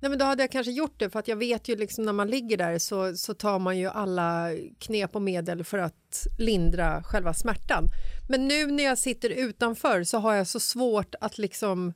Nej, 0.00 0.10
men 0.10 0.18
då 0.18 0.24
hade 0.24 0.42
jag 0.42 0.50
kanske 0.50 0.72
gjort 0.72 0.98
det 0.98 1.10
för 1.10 1.18
att 1.18 1.28
jag 1.28 1.36
vet 1.36 1.68
ju 1.68 1.76
liksom 1.76 2.04
när 2.04 2.12
man 2.12 2.28
ligger 2.30 2.56
där 2.56 2.78
så, 2.78 3.16
så 3.16 3.34
tar 3.34 3.58
man 3.58 3.78
ju 3.78 3.86
alla 3.86 4.48
knep 4.78 5.16
och 5.16 5.22
medel 5.22 5.64
för 5.64 5.78
att 5.78 6.26
lindra 6.38 7.02
själva 7.02 7.34
smärtan. 7.34 7.84
Men 8.28 8.48
nu 8.48 8.66
när 8.66 8.84
jag 8.84 8.98
sitter 8.98 9.30
utanför 9.30 10.04
så 10.04 10.18
har 10.18 10.34
jag 10.34 10.46
så 10.46 10.60
svårt 10.60 11.14
att 11.20 11.38
liksom 11.38 11.94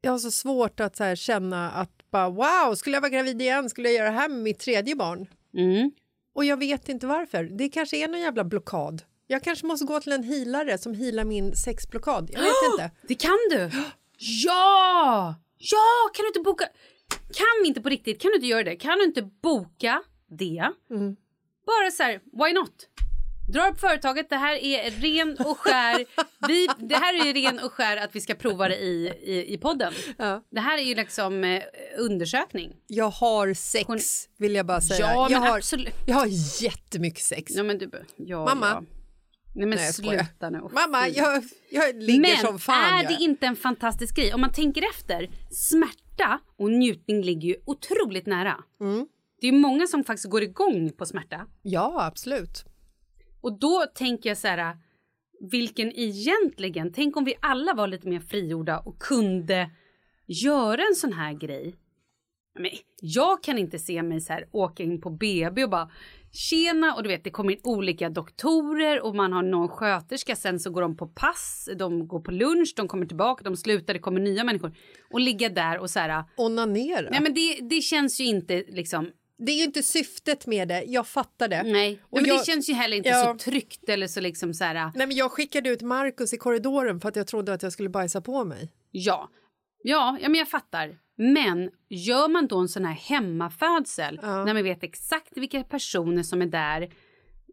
jag 0.00 0.10
har 0.12 0.18
så 0.18 0.30
svårt 0.30 0.80
att 0.80 0.96
så 0.96 1.14
känna 1.16 1.70
att 1.70 2.10
bara 2.10 2.28
wow, 2.30 2.74
skulle 2.74 2.96
jag 2.96 3.00
vara 3.00 3.10
gravid 3.10 3.40
igen 3.42 3.70
skulle 3.70 3.88
jag 3.88 3.96
göra 3.96 4.10
det 4.10 4.16
här 4.16 4.28
med 4.28 4.38
mitt 4.38 4.58
tredje 4.58 4.96
barn. 4.96 5.26
Mm. 5.54 5.90
Och 6.36 6.44
jag 6.44 6.56
vet 6.56 6.88
inte 6.88 7.06
varför. 7.06 7.44
Det 7.44 7.68
kanske 7.68 7.96
är 7.96 8.08
någon 8.08 8.20
jävla 8.20 8.44
blockad. 8.44 9.02
Jag 9.26 9.42
kanske 9.42 9.66
måste 9.66 9.86
gå 9.86 10.00
till 10.00 10.12
en 10.12 10.22
healare 10.22 10.78
som 10.78 10.94
healar 10.94 11.24
min 11.24 11.56
sexblockad. 11.56 12.30
Jag 12.32 12.40
vet 12.40 12.50
inte. 12.72 12.90
Det 13.08 13.14
kan 13.14 13.38
du! 13.50 13.70
Ja! 14.18 15.34
Ja! 15.58 16.10
Kan 16.14 16.22
du 16.22 16.28
inte 16.28 16.40
boka... 16.40 16.64
Kan 17.10 17.46
vi 17.62 17.68
inte 17.68 17.80
på 17.80 17.88
riktigt, 17.88 18.20
kan 18.22 18.28
du 18.30 18.34
inte 18.34 18.46
göra 18.46 18.64
det? 18.64 18.76
Kan 18.76 18.98
du 18.98 19.04
inte 19.04 19.22
boka 19.22 20.02
det? 20.26 20.72
Mm. 20.90 21.16
Bara 21.66 21.90
så 21.90 22.02
här, 22.02 22.12
why 22.12 22.52
not? 22.52 22.88
Dra 23.48 23.68
upp 23.68 23.80
företaget, 23.80 24.30
det 24.30 24.36
här 24.36 24.56
är 24.56 24.90
ren 24.90 25.36
och 25.46 25.58
skär. 25.58 26.04
Vi, 26.48 26.68
det 26.78 26.94
här 26.96 27.20
är 27.20 27.24
ju 27.24 27.32
ren 27.32 27.58
och 27.58 27.72
skär 27.72 27.96
att 27.96 28.16
vi 28.16 28.20
ska 28.20 28.34
prova 28.34 28.68
det 28.68 28.76
i, 28.76 29.06
i, 29.22 29.54
i 29.54 29.58
podden. 29.58 29.92
Ja. 30.18 30.42
Det 30.50 30.60
här 30.60 30.78
är 30.78 30.82
ju 30.82 30.94
liksom 30.94 31.44
eh, 31.44 31.62
undersökning. 31.98 32.72
Jag 32.86 33.10
har 33.10 33.54
sex, 33.54 33.86
Hon- 33.86 33.98
vill 34.38 34.54
jag 34.54 34.66
bara 34.66 34.80
säga. 34.80 35.00
Ja, 35.00 35.30
jag, 35.30 35.40
men 35.40 35.48
har, 35.50 35.56
absolut. 35.56 35.94
jag 36.06 36.14
har 36.14 36.26
jättemycket 36.62 37.22
sex. 37.22 37.52
Ja, 37.56 37.62
men 37.62 37.78
du, 37.78 37.90
ja, 38.16 38.44
Mamma. 38.44 38.66
Ja. 38.66 38.82
Nej, 39.54 39.66
men 39.66 39.76
Nej, 39.78 39.86
jag 39.86 39.94
sluta 39.94 40.50
nu. 40.50 40.60
Mamma, 40.72 41.08
jag, 41.08 41.42
jag 41.70 42.02
ligger 42.02 42.20
Men 42.20 42.36
som 42.36 42.58
fan. 42.58 42.98
är 42.98 43.02
jag. 43.02 43.12
det 43.12 43.24
inte 43.24 43.46
en 43.46 43.56
fantastisk 43.56 44.16
grej? 44.16 44.34
Om 44.34 44.40
man 44.40 44.52
tänker 44.52 44.90
efter, 44.90 45.30
smärta 45.50 46.38
och 46.58 46.70
njutning 46.70 47.22
ligger 47.22 47.48
ju 47.48 47.56
otroligt 47.66 48.26
nära. 48.26 48.56
Mm. 48.80 49.06
Det 49.40 49.46
är 49.46 49.52
ju 49.52 49.58
många 49.58 49.86
som 49.86 50.04
faktiskt 50.04 50.30
går 50.30 50.42
igång 50.42 50.92
på 50.92 51.06
smärta. 51.06 51.46
Ja, 51.62 52.04
absolut. 52.06 52.64
Och 53.46 53.58
då 53.58 53.84
tänker 53.94 54.30
jag 54.30 54.38
så 54.38 54.48
här, 54.48 54.76
vilken 55.50 55.92
egentligen, 55.92 56.92
tänk 56.92 57.16
om 57.16 57.24
vi 57.24 57.34
alla 57.40 57.74
var 57.74 57.86
lite 57.86 58.08
mer 58.08 58.20
frigjorda 58.20 58.78
och 58.78 58.98
kunde 58.98 59.70
göra 60.26 60.82
en 60.82 60.94
sån 60.94 61.12
här 61.12 61.32
grej. 61.32 61.74
Men 62.58 62.70
jag 63.00 63.42
kan 63.42 63.58
inte 63.58 63.78
se 63.78 64.02
mig 64.02 64.20
så 64.20 64.32
här 64.32 64.48
åka 64.52 64.82
in 64.82 65.00
på 65.00 65.10
BB 65.10 65.64
och 65.64 65.70
bara 65.70 65.90
tjena 66.32 66.94
och 66.94 67.02
du 67.02 67.08
vet 67.08 67.24
det 67.24 67.30
kommer 67.30 67.52
in 67.52 67.60
olika 67.62 68.10
doktorer 68.10 69.04
och 69.04 69.14
man 69.14 69.32
har 69.32 69.42
någon 69.42 69.68
sköterska 69.68 70.36
sen 70.36 70.60
så 70.60 70.70
går 70.70 70.82
de 70.82 70.96
på 70.96 71.06
pass, 71.06 71.68
de 71.78 72.08
går 72.08 72.20
på 72.20 72.30
lunch, 72.30 72.72
de 72.76 72.88
kommer 72.88 73.06
tillbaka, 73.06 73.44
de 73.44 73.56
slutar, 73.56 73.94
det 73.94 74.00
kommer 74.00 74.20
nya 74.20 74.44
människor 74.44 74.76
och 75.10 75.20
ligga 75.20 75.48
där 75.48 75.78
och 75.78 75.90
så 75.90 75.98
här. 75.98 76.24
Onanera. 76.36 77.10
Nej 77.10 77.20
men 77.20 77.34
det, 77.34 77.58
det 77.70 77.80
känns 77.80 78.20
ju 78.20 78.24
inte 78.24 78.64
liksom 78.68 79.10
Det 79.38 79.52
är 79.52 79.56
ju 79.56 79.64
inte 79.64 79.82
syftet 79.82 80.46
med 80.46 80.68
det, 80.68 80.82
jag 80.86 81.06
fattar 81.06 81.48
det. 81.48 81.62
Nej, 81.62 82.00
Och 82.02 82.18
men 82.20 82.24
jag- 82.28 82.38
det 82.40 82.44
känns 82.46 82.68
ju 82.70 82.74
heller 82.74 82.96
inte 82.96 83.08
Ja. 83.08 83.24
så 83.38 83.50
tryggt 83.50 83.88
eller 83.88 84.06
så 84.06 84.20
liksom 84.20 84.54
så 84.54 84.64
här. 84.64 84.74
Nej, 84.94 85.06
men 85.06 85.16
jag 85.16 85.32
skickade 85.32 85.68
ut 85.70 85.82
Markus 85.82 86.32
i 86.32 86.36
korridoren 86.36 87.00
för 87.00 87.08
att 87.08 87.16
jag 87.16 87.26
trodde 87.26 87.52
att 87.52 87.62
jag 87.62 87.72
skulle 87.72 87.88
bajsa 87.88 88.20
på 88.20 88.44
mig. 88.44 88.72
Ja. 88.90 89.28
Ja, 89.82 90.18
ja 90.22 90.28
men 90.28 90.38
jag 90.38 90.48
fattar. 90.48 90.98
Men 91.18 91.70
gör 91.88 92.28
man 92.28 92.46
då 92.46 92.58
en 92.58 92.68
sån 92.68 92.84
här 92.84 92.94
hemmafödsel 92.94 94.18
Ja. 94.22 94.44
när 94.44 94.54
man 94.54 94.62
vet 94.64 94.82
exakt 94.82 95.32
vilka 95.36 95.62
personer 95.64 96.22
som 96.22 96.42
är 96.42 96.46
där 96.46 96.90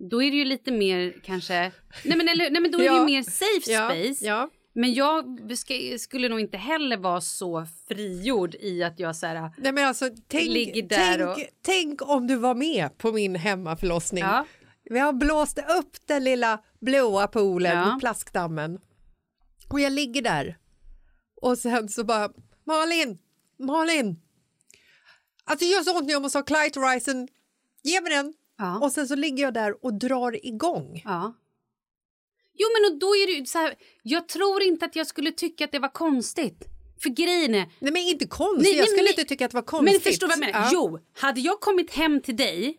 då 0.10 0.24
är 0.24 0.32
det 0.32 0.38
ju 0.38 0.46
lite 0.46 0.72
mer 0.72 1.14
kanske... 1.24 1.72
Nej 2.06 2.18
men, 2.18 2.28
eller, 2.28 2.50
nej, 2.52 2.62
men 2.62 2.72
då 2.72 2.78
är 2.78 2.82
det 2.84 2.86
Ja. 2.86 3.00
ju 3.00 3.06
mer 3.06 3.22
safe 3.24 3.62
space. 3.62 4.26
Men 4.74 4.94
jag 4.94 5.40
skulle 6.00 6.30
nog 6.30 6.40
inte 6.40 6.58
heller 6.58 6.98
vara 6.98 7.22
så 7.22 7.66
frigjord 7.88 8.56
i 8.56 8.84
att 8.84 9.00
jag 9.00 9.16
så 9.16 9.26
här... 9.26 9.52
Nej, 9.58 9.72
men 9.72 9.86
alltså, 9.88 10.10
tänk, 10.28 10.48
Ligger 10.50 10.82
där 10.82 11.18
tänk, 11.18 11.30
och- 11.38 11.54
tänk 11.62 12.02
om 12.10 12.28
du 12.28 12.36
var 12.36 12.56
med 12.56 12.98
på 12.98 13.12
min 13.12 13.36
hemmaförlossning. 13.36 14.24
Ja. 14.24 14.46
Vi 14.90 15.00
har 15.00 15.14
blåst 15.14 15.58
upp 15.60 15.98
den 16.08 16.24
lilla 16.24 16.60
blåa 16.82 17.28
poolen 17.28 17.78
Ja. 17.78 17.98
plaskdammen. 18.00 18.80
Och 19.70 19.80
jag 19.80 19.94
ligger 19.94 20.22
där. 20.22 20.58
Och 21.42 21.58
sen 21.58 21.90
så 21.90 22.04
bara, 22.04 22.30
Malin, 22.66 23.18
Malin. 23.60 24.20
Alltså 25.44 25.66
det 25.66 25.72
gör 25.72 25.82
så 25.82 25.98
ont 25.98 26.06
när 26.06 26.14
jag 26.14 26.22
måste 26.22 26.38
ha 26.38 26.44
clitorisen. 26.44 27.28
Ge 27.84 28.02
mig 28.02 28.12
den. 28.12 28.34
Ja. 28.58 28.80
Och 28.80 28.92
sen 28.92 29.08
så 29.08 29.16
ligger 29.16 29.44
jag 29.44 29.54
där 29.54 29.86
och 29.86 29.94
drar 29.94 30.46
igång. 30.46 31.02
ja. 31.06 31.34
Jo 32.58 32.68
men 32.74 32.94
och 32.94 33.00
då 33.00 33.08
är 33.16 33.40
det 33.42 33.48
så 33.48 33.58
här, 33.58 33.74
jag 34.04 34.28
tror 34.28 34.64
inte 34.64 34.86
att 34.86 34.96
jag 34.96 35.08
skulle 35.08 35.32
tycka 35.32 35.66
att 35.66 35.72
det 35.72 35.80
var 35.80 35.90
konstigt. 35.94 36.64
För 37.04 37.10
grejen 37.10 37.56
är, 37.56 37.66
Nej 37.80 37.92
men 37.94 37.98
inte 37.98 38.28
konstigt, 38.28 38.64
Nej, 38.64 38.72
jag 38.72 38.78
nej, 38.78 38.88
skulle 38.88 39.04
men- 39.04 39.08
inte 39.20 39.24
tycka 39.24 39.46
att 39.46 39.52
det 39.52 39.56
var 39.58 39.62
konstigt. 39.62 39.94
Men 39.94 40.02
förstår 40.12 40.28
vad 40.28 40.34
jag 40.38 40.40
menar? 40.46 40.60
Ja. 40.60 40.70
Jo, 40.74 41.00
hade 41.18 41.42
jag 41.42 41.60
kommit 41.60 41.92
hem 41.94 42.22
till 42.22 42.36
dig 42.36 42.78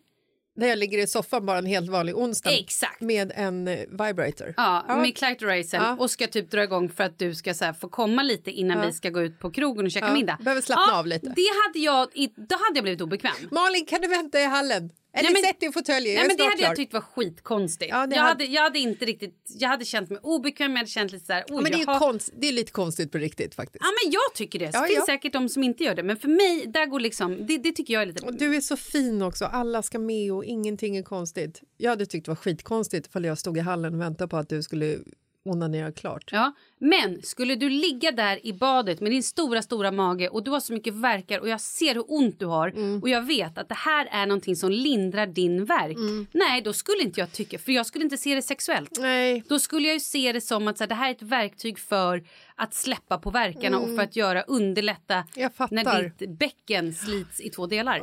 Där 0.57 0.67
jag 0.67 0.77
ligger 0.77 0.97
i 0.97 1.07
soffan 1.07 1.45
bara 1.45 1.57
en 1.57 1.65
helt 1.65 1.89
vanlig 1.89 2.17
onsdag 2.17 2.51
Exakt. 2.59 3.01
med 3.01 3.31
en 3.35 3.67
eh, 3.67 3.79
vibrator. 3.89 4.53
Ja, 4.57 4.85
med 5.01 5.17
clitorisen 5.17 5.81
Ja. 5.83 5.97
och 5.99 6.11
ska 6.11 6.27
typ 6.27 6.51
dra 6.51 6.63
igång 6.63 6.89
för 6.89 7.03
att 7.03 7.19
du 7.19 7.35
ska 7.35 7.53
så 7.53 7.73
få 7.81 7.89
komma 7.89 8.23
lite 8.23 8.51
innan 8.51 8.85
vi 8.87 8.93
ska 8.93 9.09
gå 9.09 9.21
ut 9.21 9.39
på 9.39 9.51
krogen 9.51 9.85
och 9.85 9.91
käka 9.91 10.07
Ja, 10.07 10.13
middag. 10.13 10.37
behöver 10.41 10.61
slappna 10.61 10.93
av 10.99 11.07
lite. 11.07 11.25
Det 11.35 11.47
hade 11.65 11.79
jag, 11.79 12.07
då 12.35 12.55
hade 12.55 12.75
jag 12.77 12.83
blivit 12.83 13.01
obekväm. 13.01 13.33
Malin, 13.51 13.85
kan 13.85 14.01
du 14.01 14.07
vänta 14.07 14.39
i 14.39 14.45
hallen? 14.45 14.89
Eller 15.15 15.23
Nej, 15.23 15.33
men- 15.33 15.43
sätt 15.43 15.59
dig 15.59 15.69
i 15.69 15.71
fåtöljen, 15.71 16.13
jag 16.15 16.19
Nej, 16.21 16.27
men 16.27 16.37
det 16.37 16.43
hade 16.43 16.61
jag 16.61 16.67
klar. 16.67 16.75
tyckt 16.75 16.93
var 16.93 17.01
skitkonstigt. 17.01 17.89
Ja, 17.91 18.07
det 18.07 18.15
jag, 18.15 18.21
hade- 18.23 18.31
hade, 18.43 18.45
jag 18.45 18.61
hade 18.61 18.79
inte 18.79 19.05
riktigt, 19.05 19.43
jag 19.59 19.69
hade 19.69 19.85
känt 19.85 20.09
mig 20.09 20.19
obekväm, 20.23 20.71
jag 20.71 20.77
hade 20.77 20.89
känt 20.89 21.11
lite 21.11 21.25
så 21.25 21.33
här, 21.33 21.43
Ja, 21.47 21.55
men 21.61 21.63
det 21.71 21.77
är, 21.81 21.83
jaha. 21.87 21.99
konst, 21.99 22.29
det 22.37 22.47
är 22.47 22.51
lite 22.51 22.71
konstigt 22.71 23.11
på 23.11 23.17
riktigt 23.17 23.55
faktiskt. 23.55 23.83
Ja 23.85 23.87
men 24.03 24.11
jag 24.13 24.33
tycker 24.35 24.59
det. 24.59 24.71
Så 24.71 24.77
Ja, 24.77 24.83
finns 24.87 24.97
ja. 24.97 25.05
säkert 25.05 25.33
de 25.33 25.49
som 25.49 25.63
inte 25.63 25.83
gör 25.83 25.95
det. 25.95 26.03
Men 26.03 26.17
för 26.17 26.27
mig, 26.27 26.65
där 26.67 26.85
går 26.85 26.99
liksom, 26.99 27.45
det, 27.47 27.57
det 27.57 27.71
tycker 27.71 27.93
jag 27.93 28.01
är 28.01 28.05
lite... 28.05 28.25
Och 28.25 28.35
du 28.37 28.55
är 28.55 28.61
så 28.61 28.77
fin 28.77 29.21
också, 29.21 29.45
alla 29.45 29.83
ska 29.83 29.99
med 29.99 30.33
och 30.33 30.45
ingenting 30.45 30.97
är 30.97 31.03
konstigt. 31.03 31.61
Jag 31.77 31.89
hade 31.89 32.05
tyckt 32.05 32.25
det 32.25 32.31
var 32.31 32.35
skitkonstigt 32.35 33.07
ifall 33.07 33.25
jag 33.25 33.37
stod 33.37 33.57
i 33.57 33.61
hallen 33.61 33.93
och 33.93 34.01
väntade 34.01 34.27
på 34.27 34.37
att 34.37 34.49
du 34.49 34.63
skulle 34.63 34.97
onanera 35.45 35.91
klart. 35.91 36.29
Ja, 36.31 36.53
men 36.79 37.21
skulle 37.21 37.55
du 37.55 37.69
ligga 37.69 38.11
där 38.11 38.45
i 38.45 38.53
badet 38.53 39.01
med 39.01 39.11
din 39.11 39.23
stora, 39.23 39.61
stora 39.61 39.91
mage 39.91 40.29
och 40.29 40.43
du 40.43 40.51
har 40.51 40.59
så 40.59 40.73
mycket 40.73 40.93
verkar 40.93 41.39
och 41.39 41.49
jag 41.49 41.61
ser 41.61 41.93
hur 41.95 42.03
ont 42.07 42.39
du 42.39 42.45
har 42.45 42.67
Mm. 42.67 43.01
och 43.01 43.09
jag 43.09 43.21
vet 43.21 43.57
att 43.57 43.69
det 43.69 43.75
här 43.75 44.07
är 44.11 44.25
någonting 44.25 44.55
som 44.55 44.71
lindrar 44.71 45.27
din 45.27 45.65
verk. 45.65 45.95
Mm. 45.97 46.27
Nej, 46.31 46.61
då 46.61 46.73
skulle 46.73 47.03
inte 47.03 47.19
jag 47.19 47.31
tycka, 47.31 47.59
för 47.59 47.71
jag 47.71 47.85
skulle 47.85 48.03
inte 48.03 48.17
se 48.17 48.35
det 48.35 48.41
sexuellt. 48.41 48.97
Nej, 48.99 49.43
Då 49.47 49.59
skulle 49.59 49.87
jag 49.87 49.93
ju 49.93 49.99
se 49.99 50.31
det 50.31 50.41
som 50.41 50.67
att 50.67 50.77
så 50.77 50.83
här, 50.83 50.89
det 50.89 50.95
här 50.95 51.07
är 51.09 51.11
ett 51.11 51.21
verktyg 51.21 51.79
för 51.79 52.23
att 52.55 52.73
släppa 52.73 53.17
på 53.17 53.29
verkarna 53.31 53.79
och 53.79 53.95
för 53.95 54.01
att 54.03 54.15
göra 54.15 54.41
underlätta 54.41 55.23
Mm. 55.35 55.51
När 55.71 56.13
ditt 56.17 56.29
bäcken 56.39 56.93
slits 56.93 57.41
i 57.41 57.49
två 57.49 57.67
delar. 57.67 58.01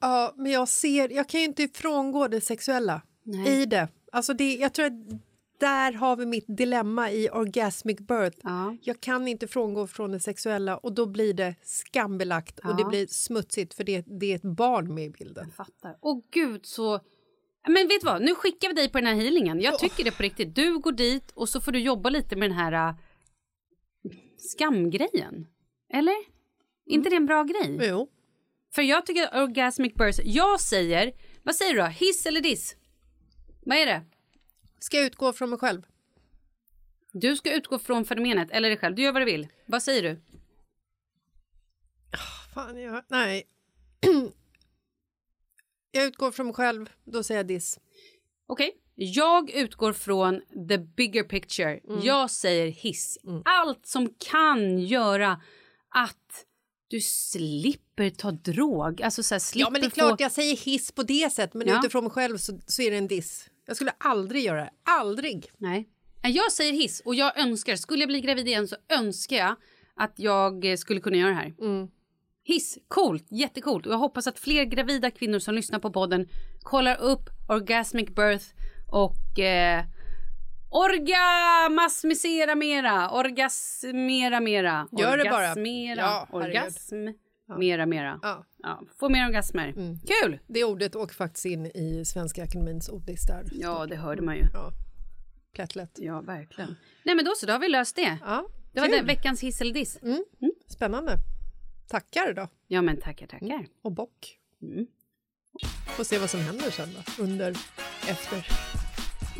Ja, 0.00 0.32
men 0.36 0.52
jag 0.52 0.68
ser, 0.68 1.08
jag 1.08 1.28
kan 1.28 1.40
ju 1.40 1.46
inte 1.46 1.68
frångå 1.74 2.28
det 2.28 2.40
sexuella 2.40 3.02
Nej. 3.24 3.62
i 3.62 3.66
det. 3.66 3.88
Alltså 4.12 4.34
det. 4.34 4.54
Jag 4.54 4.72
tror 4.74 4.86
att 4.86 4.92
där 5.62 5.92
har 5.92 6.16
vi 6.16 6.26
mitt 6.26 6.44
dilemma 6.48 7.10
i 7.10 7.30
orgasmic 7.30 7.98
birth. 7.98 8.38
Ja. 8.42 8.76
Jag 8.82 9.00
kan 9.00 9.28
inte 9.28 9.48
frångå 9.48 9.86
från 9.86 10.12
det 10.12 10.20
sexuella 10.20 10.76
och 10.76 10.92
då 10.94 11.06
blir 11.06 11.34
det 11.34 11.54
skambelagt 11.62 12.58
och 12.58 12.76
det 12.76 12.82
Ja. 12.82 12.88
blir 12.88 13.06
smutsigt 13.06 13.74
för 13.74 13.84
det, 13.84 14.04
det 14.20 14.32
är 14.32 14.36
ett 14.36 14.42
barn 14.56 14.94
med 14.94 15.04
i 15.04 15.10
bilden. 15.10 15.50
Fattar. 15.50 15.96
Åh 16.00 16.20
gud 16.32 16.66
så... 16.66 17.00
Men 17.66 17.88
vet 17.88 18.00
du 18.00 18.06
vad, 18.06 18.22
nu 18.22 18.34
skickar 18.34 18.68
vi 18.68 18.74
dig 18.74 18.88
på 18.92 18.98
den 18.98 19.06
här 19.06 19.14
healingen. 19.14 19.60
Jag 19.60 19.78
tycker 19.78 20.04
det 20.04 20.10
på 20.16 20.22
riktigt. 20.22 20.54
Du 20.54 20.78
går 20.78 20.92
dit 20.92 21.30
och 21.34 21.48
så 21.48 21.60
får 21.60 21.72
du 21.72 21.78
jobba 21.78 22.10
lite 22.10 22.36
med 22.36 22.50
den 22.50 22.58
här 22.58 22.72
äh, 22.88 22.94
skamgrejen. 24.38 25.46
Eller? 25.94 26.14
inte 26.86 27.10
det 27.10 27.16
en 27.16 27.26
bra 27.26 27.42
grej? 27.44 27.78
Jo. 27.88 28.08
För 28.74 28.82
jag 28.82 29.06
tycker 29.06 29.42
orgasmic 29.42 29.94
burst, 29.94 30.20
jag 30.24 30.60
säger, 30.60 31.12
vad 31.42 31.54
säger 31.54 31.74
du 31.74 31.80
då? 31.80 31.86
Hiss 31.86 32.26
eller 32.26 32.40
diss? 32.40 32.76
Vad 33.66 33.78
är 33.78 33.86
det? 33.86 34.02
Ska 34.82 34.96
jag 34.96 35.06
utgå 35.06 35.32
från 35.32 35.50
mig 35.50 35.58
själv? 35.58 35.82
Du 37.12 37.36
ska 37.36 37.54
utgå 37.54 37.78
från 37.78 38.04
fenomenet 38.04 38.50
eller 38.50 38.68
dig 38.68 38.78
själv. 38.78 38.94
Du 38.94 39.02
gör 39.02 39.12
vad 39.12 39.22
du 39.22 39.26
vill. 39.26 39.48
Vad 39.66 39.82
säger 39.82 40.02
du? 40.02 40.20
Fan, 42.54 42.80
jag, 42.80 43.04
nej. 43.08 43.44
jag 45.92 46.04
utgår 46.04 46.30
från 46.30 46.46
mig 46.46 46.54
själv, 46.54 46.90
då 47.04 47.22
säger 47.22 47.38
jag 47.38 47.46
diss. 47.46 47.78
Okej. 48.46 48.76
Jag 48.94 49.50
utgår 49.50 49.92
från 49.92 50.40
the 50.68 50.78
bigger 50.78 51.22
picture. 51.22 51.80
Jag 52.02 52.30
säger 52.30 52.66
hiss. 52.66 53.18
Allt 53.44 53.86
som 53.86 54.14
kan 54.18 54.78
göra 54.78 55.42
att 55.88 56.46
du 56.88 57.00
slipper 57.00 58.10
ta 58.10 58.30
drog. 58.30 59.02
Alltså 59.02 59.22
så 59.22 59.34
här, 59.34 59.38
slipper 59.40 59.66
Ja, 59.66 59.70
men 59.70 59.80
det 59.80 59.86
är 59.86 59.90
få... 59.90 59.94
klart 59.94 60.20
jag 60.20 60.32
säger 60.32 60.56
hiss 60.56 60.92
på 60.92 61.02
det 61.02 61.32
sättet, 61.32 61.54
men 61.54 61.68
Ja. 61.68 61.78
utifrån 61.78 62.04
mig 62.04 62.12
själv 62.12 62.38
så, 62.38 62.60
så 62.66 62.82
är 62.82 62.90
det 62.90 62.96
en 62.96 63.08
diss. 63.08 63.48
Jag 63.72 63.76
skulle 63.76 63.92
aldrig 63.98 64.44
göra 64.44 64.60
det. 64.60 64.70
Aldrig. 64.84 65.50
Nej. 65.58 65.88
Jag 66.22 66.52
säger 66.52 66.72
hiss 66.72 67.00
och 67.04 67.14
jag 67.14 67.38
önskar, 67.38 67.76
skulle 67.76 68.02
jag 68.02 68.08
bli 68.08 68.20
gravid 68.20 68.48
igen 68.48 68.68
så 68.68 68.76
önskar 68.88 69.36
jag 69.36 69.56
att 69.96 70.12
jag 70.16 70.64
eh, 70.64 70.76
skulle 70.76 71.00
kunna 71.00 71.16
göra 71.16 71.28
det 71.30 71.36
här. 71.36 71.54
Hiss, 72.44 72.78
coolt, 72.88 73.26
jättecoolt. 73.30 73.86
Och 73.86 73.92
jag 73.92 73.98
hoppas 73.98 74.26
att 74.26 74.38
fler 74.38 74.64
gravida 74.64 75.10
kvinnor 75.10 75.38
som 75.38 75.54
lyssnar 75.54 75.78
på 75.78 75.92
podden 75.92 76.28
kollar 76.62 77.00
upp 77.00 77.30
orgasmic 77.48 78.08
birth 78.08 78.44
och 78.88 79.38
eh, 79.38 79.84
orgasmisera 80.70 82.54
mera, 82.54 83.10
orgasmera 83.10 84.40
mera. 84.40 84.88
Gör 84.98 85.18
det 85.18 85.24
bara. 85.24 85.34
Orgasmera, 85.36 86.00
Ja, 86.00 86.28
herregud. 86.32 87.14
Orgasm, 87.52 87.60
mera 87.60 87.86
mera. 87.86 88.18
Ja. 88.22 88.44
Ja, 88.62 88.82
få 89.00 89.08
mer 89.08 89.26
orgasmer. 89.28 89.72
Kul! 90.22 90.38
Det 90.46 90.64
ordet 90.64 90.96
åker 90.96 91.14
faktiskt 91.14 91.44
in 91.46 91.66
i 91.66 92.04
Svenska 92.04 92.44
Akademins 92.44 92.88
ordlista. 92.88 93.34
Ja, 93.52 93.86
det 93.86 93.96
hörde 93.96 94.22
man 94.22 94.36
ju. 94.36 94.44
Ja. 94.52 94.70
Plättlätt. 95.54 95.90
Ja, 95.94 96.20
verkligen. 96.20 96.76
Nej, 97.04 97.14
men 97.14 97.24
då 97.24 97.32
så, 97.36 97.46
då 97.46 97.52
har 97.52 97.60
vi 97.60 97.68
löst 97.68 97.96
det. 97.96 98.18
Ja, 98.24 98.46
Det 98.72 98.80
var 98.80 98.88
det, 98.88 99.02
veckans 99.02 99.42
hiss 99.42 99.60
eller 99.60 99.74
diss. 99.74 99.98
Spännande. 100.68 101.16
Tackar 101.88 102.32
då. 102.32 102.48
Ja, 102.66 102.82
men 102.82 103.00
tackar, 103.00 103.26
tackar. 103.26 103.66
Och 103.82 103.92
bock. 103.92 104.38
Mm. 104.62 104.86
Får 105.96 106.04
se 106.04 106.18
vad 106.18 106.30
som 106.30 106.40
händer 106.40 106.70
sen 106.70 106.88
då. 106.94 107.22
Under, 107.22 107.50
efter 108.08 108.46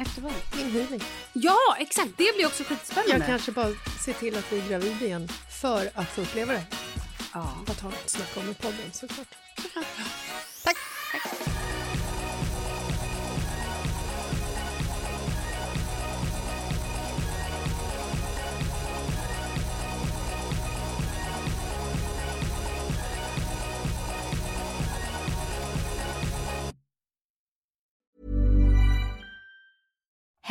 Efter 0.00 0.22
vad? 0.22 0.32
min 0.56 0.70
healing. 0.70 1.00
Ja, 1.32 1.58
exakt. 1.78 2.10
Det 2.18 2.34
blir 2.36 2.46
också 2.46 2.64
skitspännande. 2.64 3.16
Jag 3.18 3.26
kanske 3.26 3.52
bara 3.52 3.68
ser 4.04 4.12
till 4.12 4.36
att 4.36 4.50
bli 4.50 4.62
gravid 4.68 5.02
igen 5.02 5.28
för 5.62 5.90
att 5.94 6.08
få 6.08 6.20
uppleva 6.22 6.52
det. 6.52 6.64
Ja. 7.34 7.40
Att 7.66 7.80
ha 7.80 7.88
något 7.88 7.98
att 8.04 8.10
snacka 8.10 8.40
om 8.40 8.50
i 8.50 8.54
podden 8.54 8.92
såklart. 8.92 9.36
Tack! 9.74 9.86